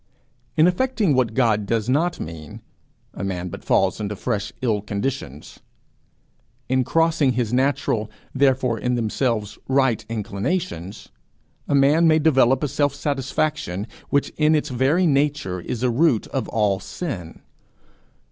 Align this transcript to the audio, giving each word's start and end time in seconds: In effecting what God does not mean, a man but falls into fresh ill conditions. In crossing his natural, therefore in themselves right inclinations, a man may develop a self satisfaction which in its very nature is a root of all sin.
In 0.57 0.65
effecting 0.65 1.13
what 1.13 1.35
God 1.35 1.67
does 1.67 1.87
not 1.87 2.19
mean, 2.19 2.61
a 3.13 3.23
man 3.23 3.49
but 3.49 3.63
falls 3.63 3.99
into 4.01 4.15
fresh 4.15 4.51
ill 4.63 4.81
conditions. 4.81 5.59
In 6.67 6.83
crossing 6.83 7.33
his 7.33 7.53
natural, 7.53 8.09
therefore 8.33 8.79
in 8.79 8.95
themselves 8.95 9.59
right 9.67 10.03
inclinations, 10.09 11.09
a 11.67 11.75
man 11.75 12.07
may 12.07 12.17
develop 12.17 12.63
a 12.63 12.67
self 12.67 12.95
satisfaction 12.95 13.85
which 14.09 14.29
in 14.37 14.55
its 14.55 14.69
very 14.69 15.05
nature 15.05 15.59
is 15.61 15.83
a 15.83 15.91
root 15.91 16.25
of 16.29 16.49
all 16.49 16.79
sin. 16.79 17.43